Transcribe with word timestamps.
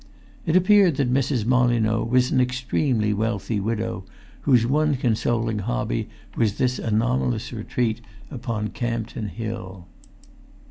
It 0.47 0.55
appeared 0.55 0.95
that 0.95 1.13
Mrs. 1.13 1.45
Molyneux 1.45 2.05
was 2.05 2.31
an 2.31 2.41
extremely 2.41 3.13
wealthy 3.13 3.59
widow, 3.59 4.03
whose 4.41 4.65
one 4.65 4.95
consoling 4.97 5.59
hobby 5.59 6.09
was 6.35 6.55
this 6.57 6.79
anomalous 6.79 7.53
retreat 7.53 8.01
upon 8.31 8.69
Campden 8.69 9.29
Hill. 9.29 9.85